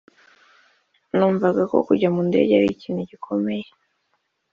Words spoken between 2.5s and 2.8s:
ari